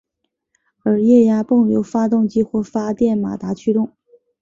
[0.81, 3.91] 而液压泵由发动机或者电动马达驱动。